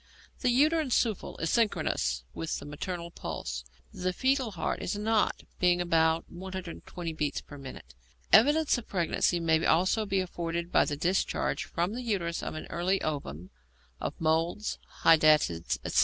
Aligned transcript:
The 0.39 0.49
uterine 0.49 0.89
souffle 0.89 1.35
is 1.39 1.51
synchronous 1.51 2.23
with 2.33 2.57
the 2.57 2.65
maternal 2.65 3.11
pulse; 3.11 3.63
the 3.93 4.11
foetal 4.13 4.49
heart 4.53 4.81
is 4.81 4.97
not, 4.97 5.43
being 5.59 5.79
about 5.79 6.25
120 6.27 7.13
beats 7.13 7.41
per 7.41 7.55
minute. 7.55 7.93
Evidence 8.33 8.79
of 8.79 8.87
pregnancy 8.87 9.39
may 9.39 9.63
also 9.63 10.07
be 10.07 10.19
afforded 10.19 10.71
by 10.71 10.85
the 10.85 10.97
discharge 10.97 11.65
from 11.65 11.93
the 11.93 12.01
uterus 12.01 12.41
of 12.41 12.55
an 12.55 12.65
early 12.71 12.99
ovum, 13.03 13.51
of 13.99 14.19
moles, 14.19 14.79
hydatids, 15.03 15.77
etc. 15.85 15.99